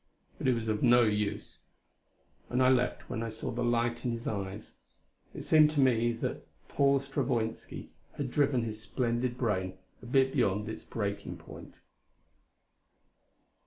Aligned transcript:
But 0.39 0.47
it 0.47 0.55
was 0.55 0.67
no 0.81 1.03
use. 1.03 1.59
And 2.49 2.63
I 2.63 2.69
left 2.69 3.07
when 3.07 3.21
I 3.21 3.29
saw 3.29 3.51
the 3.51 3.63
light 3.63 4.03
in 4.03 4.09
his 4.13 4.25
eyes. 4.27 4.77
It 5.31 5.43
seemed 5.43 5.69
to 5.73 5.79
me 5.79 6.11
then 6.11 6.21
that 6.21 6.47
Paul 6.69 6.99
Stravoinski 6.99 7.89
had 8.13 8.31
driven 8.31 8.63
his 8.63 8.81
splendid 8.81 9.37
brain 9.37 9.77
a 10.01 10.07
bit 10.07 10.33
beyond 10.33 10.67
its 10.69 10.83
breaking 10.83 11.37
point. 11.37 11.75